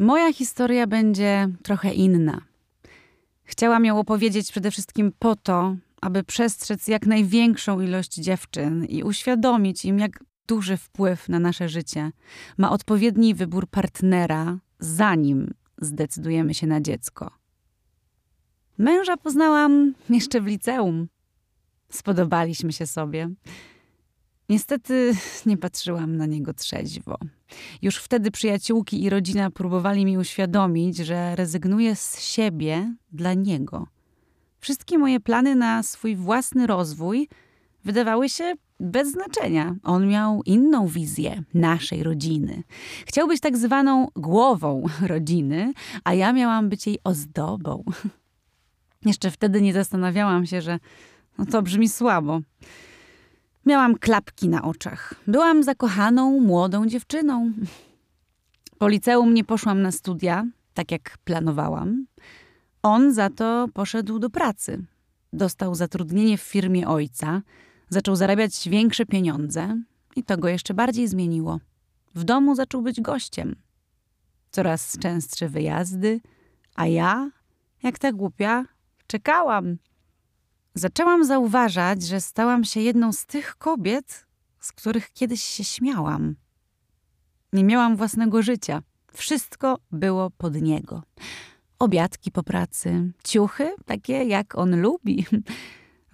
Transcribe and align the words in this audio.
Moja 0.00 0.32
historia 0.32 0.86
będzie 0.86 1.48
trochę 1.62 1.92
inna. 1.94 2.40
Chciałam 3.44 3.84
ją 3.84 3.98
opowiedzieć 3.98 4.50
przede 4.50 4.70
wszystkim 4.70 5.12
po 5.18 5.36
to, 5.36 5.76
aby 6.00 6.24
przestrzec 6.24 6.88
jak 6.88 7.06
największą 7.06 7.80
ilość 7.80 8.14
dziewczyn 8.14 8.84
i 8.84 9.02
uświadomić 9.02 9.84
im, 9.84 9.98
jak 9.98 10.24
duży 10.46 10.76
wpływ 10.76 11.28
na 11.28 11.38
nasze 11.38 11.68
życie 11.68 12.12
ma 12.58 12.70
odpowiedni 12.70 13.34
wybór 13.34 13.66
partnera, 13.66 14.58
zanim 14.78 15.54
zdecydujemy 15.80 16.54
się 16.54 16.66
na 16.66 16.80
dziecko. 16.80 17.30
Męża 18.78 19.16
poznałam 19.16 19.94
jeszcze 20.10 20.40
w 20.40 20.46
liceum. 20.46 21.08
Spodobaliśmy 21.90 22.72
się 22.72 22.86
sobie. 22.86 23.30
Niestety 24.50 25.12
nie 25.46 25.56
patrzyłam 25.56 26.16
na 26.16 26.26
niego 26.26 26.54
trzeźwo. 26.54 27.18
Już 27.82 27.96
wtedy 27.96 28.30
przyjaciółki 28.30 29.02
i 29.02 29.10
rodzina 29.10 29.50
próbowali 29.50 30.04
mi 30.04 30.18
uświadomić, 30.18 30.96
że 30.96 31.36
rezygnuję 31.36 31.96
z 31.96 32.20
siebie 32.20 32.94
dla 33.12 33.34
niego. 33.34 33.86
Wszystkie 34.60 34.98
moje 34.98 35.20
plany 35.20 35.54
na 35.54 35.82
swój 35.82 36.16
własny 36.16 36.66
rozwój 36.66 37.28
wydawały 37.84 38.28
się 38.28 38.54
bez 38.80 39.12
znaczenia. 39.12 39.76
On 39.82 40.08
miał 40.08 40.42
inną 40.46 40.86
wizję 40.86 41.42
naszej 41.54 42.02
rodziny. 42.02 42.62
Chciał 43.06 43.28
być 43.28 43.40
tak 43.40 43.56
zwaną 43.56 44.08
głową 44.16 44.84
rodziny, 45.06 45.72
a 46.04 46.14
ja 46.14 46.32
miałam 46.32 46.68
być 46.68 46.86
jej 46.86 46.98
ozdobą. 47.04 47.84
Jeszcze 49.06 49.30
wtedy 49.30 49.62
nie 49.62 49.72
zastanawiałam 49.72 50.46
się, 50.46 50.62
że 50.62 50.78
no 51.38 51.46
to 51.46 51.62
brzmi 51.62 51.88
słabo. 51.88 52.40
Miałam 53.66 53.98
klapki 53.98 54.48
na 54.48 54.62
oczach. 54.62 55.14
Byłam 55.26 55.62
zakochaną, 55.62 56.40
młodą 56.40 56.86
dziewczyną. 56.86 57.52
Po 58.78 58.88
liceum 58.88 59.34
nie 59.34 59.44
poszłam 59.44 59.82
na 59.82 59.92
studia, 59.92 60.46
tak 60.74 60.90
jak 60.90 61.18
planowałam. 61.24 62.06
On 62.82 63.14
za 63.14 63.30
to 63.30 63.68
poszedł 63.74 64.18
do 64.18 64.30
pracy. 64.30 64.84
Dostał 65.32 65.74
zatrudnienie 65.74 66.38
w 66.38 66.42
firmie 66.42 66.88
ojca, 66.88 67.42
zaczął 67.88 68.16
zarabiać 68.16 68.68
większe 68.68 69.06
pieniądze 69.06 69.82
i 70.16 70.24
to 70.24 70.38
go 70.38 70.48
jeszcze 70.48 70.74
bardziej 70.74 71.08
zmieniło. 71.08 71.60
W 72.14 72.24
domu 72.24 72.54
zaczął 72.54 72.82
być 72.82 73.00
gościem. 73.00 73.56
Coraz 74.50 74.98
częstsze 74.98 75.48
wyjazdy, 75.48 76.20
a 76.74 76.86
ja, 76.86 77.30
jak 77.82 77.98
ta 77.98 78.12
głupia, 78.12 78.64
czekałam. 79.06 79.76
Zaczęłam 80.74 81.24
zauważać, 81.24 82.02
że 82.02 82.20
stałam 82.20 82.64
się 82.64 82.80
jedną 82.80 83.12
z 83.12 83.26
tych 83.26 83.56
kobiet, 83.56 84.26
z 84.60 84.72
których 84.72 85.12
kiedyś 85.12 85.42
się 85.42 85.64
śmiałam. 85.64 86.36
Nie 87.52 87.64
miałam 87.64 87.96
własnego 87.96 88.42
życia. 88.42 88.82
Wszystko 89.12 89.78
było 89.92 90.30
pod 90.30 90.54
niego. 90.54 91.02
Obiadki 91.78 92.30
po 92.30 92.42
pracy, 92.42 93.12
ciuchy 93.24 93.74
takie 93.86 94.24
jak 94.24 94.58
on 94.58 94.80
lubi. 94.80 95.26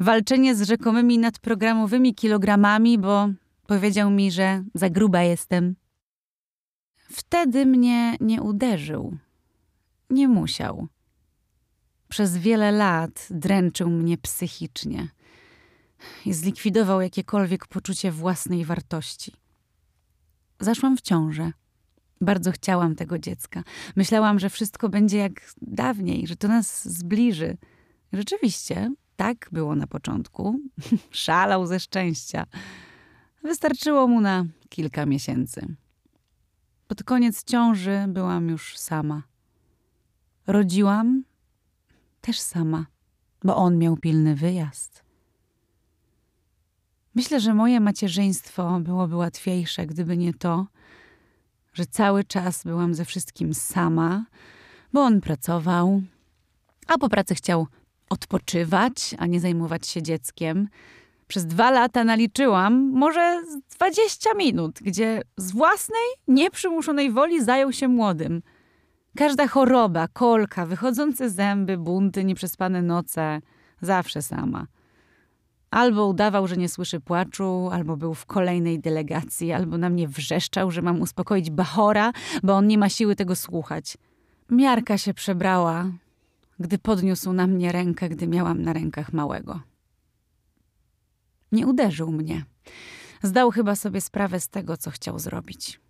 Walczenie 0.00 0.54
z 0.54 0.62
rzekomymi 0.62 1.18
nadprogramowymi 1.18 2.14
kilogramami, 2.14 2.98
bo 2.98 3.28
powiedział 3.66 4.10
mi, 4.10 4.30
że 4.30 4.64
za 4.74 4.90
gruba 4.90 5.22
jestem. 5.22 5.76
Wtedy 6.96 7.66
mnie 7.66 8.16
nie 8.20 8.42
uderzył. 8.42 9.16
Nie 10.10 10.28
musiał. 10.28 10.88
Przez 12.08 12.36
wiele 12.36 12.72
lat 12.72 13.26
dręczył 13.30 13.90
mnie 13.90 14.18
psychicznie 14.18 15.08
i 16.26 16.32
zlikwidował 16.32 17.00
jakiekolwiek 17.00 17.66
poczucie 17.66 18.12
własnej 18.12 18.64
wartości. 18.64 19.32
Zaszłam 20.60 20.96
w 20.96 21.00
ciążę. 21.00 21.52
Bardzo 22.20 22.52
chciałam 22.52 22.94
tego 22.94 23.18
dziecka. 23.18 23.62
Myślałam, 23.96 24.38
że 24.38 24.50
wszystko 24.50 24.88
będzie 24.88 25.18
jak 25.18 25.54
dawniej, 25.62 26.26
że 26.26 26.36
to 26.36 26.48
nas 26.48 26.88
zbliży. 26.88 27.56
Rzeczywiście, 28.12 28.94
tak 29.16 29.48
było 29.52 29.74
na 29.76 29.86
początku. 29.86 30.60
Szalał 31.10 31.66
ze 31.66 31.80
szczęścia. 31.80 32.46
Wystarczyło 33.42 34.08
mu 34.08 34.20
na 34.20 34.44
kilka 34.68 35.06
miesięcy. 35.06 35.76
Pod 36.88 37.02
koniec 37.02 37.44
ciąży 37.44 38.04
byłam 38.08 38.48
już 38.48 38.78
sama. 38.78 39.22
Rodziłam 40.46 41.24
też 42.26 42.40
sama, 42.40 42.86
bo 43.44 43.56
on 43.56 43.78
miał 43.78 43.96
pilny 43.96 44.34
wyjazd. 44.34 45.04
Myślę, 47.14 47.40
że 47.40 47.54
moje 47.54 47.80
macierzyństwo 47.80 48.80
byłoby 48.80 49.16
łatwiejsze, 49.16 49.86
gdyby 49.86 50.16
nie 50.16 50.34
to, 50.34 50.66
że 51.72 51.86
cały 51.86 52.24
czas 52.24 52.64
byłam 52.64 52.94
ze 52.94 53.04
wszystkim 53.04 53.54
sama, 53.54 54.24
bo 54.92 55.00
on 55.02 55.20
pracował, 55.20 56.02
a 56.86 56.98
po 56.98 57.08
pracy 57.08 57.34
chciał 57.34 57.66
odpoczywać, 58.10 59.14
a 59.18 59.26
nie 59.26 59.40
zajmować 59.40 59.86
się 59.86 60.02
dzieckiem. 60.02 60.68
Przez 61.26 61.46
dwa 61.46 61.70
lata 61.70 62.04
naliczyłam 62.04 62.90
może 62.92 63.42
20 63.76 64.34
minut, 64.34 64.78
gdzie 64.82 65.22
z 65.36 65.52
własnej, 65.52 66.06
nieprzymuszonej 66.28 67.10
woli 67.10 67.44
zajął 67.44 67.72
się 67.72 67.88
młodym. 67.88 68.42
Każda 69.16 69.48
choroba, 69.48 70.08
kolka, 70.08 70.66
wychodzące 70.66 71.30
zęby, 71.30 71.78
bunty, 71.78 72.24
nieprzespane 72.24 72.82
noce, 72.82 73.40
zawsze 73.80 74.22
sama. 74.22 74.66
Albo 75.70 76.06
udawał, 76.06 76.46
że 76.46 76.56
nie 76.56 76.68
słyszy 76.68 77.00
płaczu, 77.00 77.68
albo 77.72 77.96
był 77.96 78.14
w 78.14 78.26
kolejnej 78.26 78.80
delegacji, 78.80 79.52
albo 79.52 79.78
na 79.78 79.90
mnie 79.90 80.08
wrzeszczał, 80.08 80.70
że 80.70 80.82
mam 80.82 81.00
uspokoić 81.00 81.50
Bachora, 81.50 82.12
bo 82.42 82.54
on 82.56 82.66
nie 82.66 82.78
ma 82.78 82.88
siły 82.88 83.16
tego 83.16 83.36
słuchać. 83.36 83.98
Miarka 84.50 84.98
się 84.98 85.14
przebrała, 85.14 85.90
gdy 86.58 86.78
podniósł 86.78 87.32
na 87.32 87.46
mnie 87.46 87.72
rękę, 87.72 88.08
gdy 88.08 88.28
miałam 88.28 88.62
na 88.62 88.72
rękach 88.72 89.12
małego. 89.12 89.60
Nie 91.52 91.66
uderzył 91.66 92.12
mnie. 92.12 92.44
Zdał 93.22 93.50
chyba 93.50 93.76
sobie 93.76 94.00
sprawę 94.00 94.40
z 94.40 94.48
tego, 94.48 94.76
co 94.76 94.90
chciał 94.90 95.18
zrobić. 95.18 95.85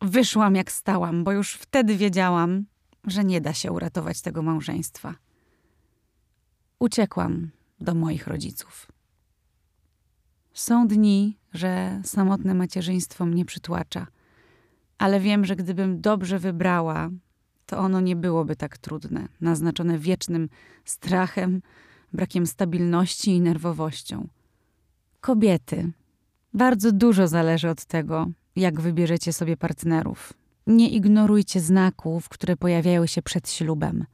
Wyszłam 0.00 0.54
jak 0.54 0.72
stałam, 0.72 1.24
bo 1.24 1.32
już 1.32 1.54
wtedy 1.54 1.96
wiedziałam, 1.96 2.64
że 3.06 3.24
nie 3.24 3.40
da 3.40 3.54
się 3.54 3.72
uratować 3.72 4.20
tego 4.20 4.42
małżeństwa. 4.42 5.14
Uciekłam 6.78 7.50
do 7.80 7.94
moich 7.94 8.26
rodziców. 8.26 8.86
Są 10.52 10.88
dni, 10.88 11.38
że 11.54 12.00
samotne 12.04 12.54
macierzyństwo 12.54 13.26
mnie 13.26 13.44
przytłacza, 13.44 14.06
ale 14.98 15.20
wiem, 15.20 15.44
że 15.44 15.56
gdybym 15.56 16.00
dobrze 16.00 16.38
wybrała, 16.38 17.10
to 17.66 17.78
ono 17.78 18.00
nie 18.00 18.16
byłoby 18.16 18.56
tak 18.56 18.78
trudne, 18.78 19.28
naznaczone 19.40 19.98
wiecznym 19.98 20.48
strachem, 20.84 21.62
brakiem 22.12 22.46
stabilności 22.46 23.30
i 23.30 23.40
nerwowością. 23.40 24.28
Kobiety. 25.20 25.92
Bardzo 26.54 26.92
dużo 26.92 27.28
zależy 27.28 27.68
od 27.68 27.84
tego, 27.84 28.28
jak 28.56 28.80
wybierzecie 28.80 29.32
sobie 29.32 29.56
partnerów. 29.56 30.32
Nie 30.66 30.88
ignorujcie 30.88 31.60
znaków, 31.60 32.28
które 32.28 32.56
pojawiają 32.56 33.06
się 33.06 33.22
przed 33.22 33.50
ślubem. 33.50 34.04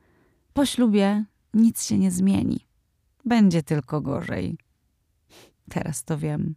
Po 0.52 0.66
ślubie 0.66 1.24
nic 1.54 1.84
się 1.84 1.98
nie 1.98 2.10
zmieni. 2.10 2.66
Będzie 3.24 3.62
tylko 3.62 4.00
gorzej. 4.00 4.58
Teraz 5.70 6.04
to 6.04 6.18
wiem. 6.18 6.54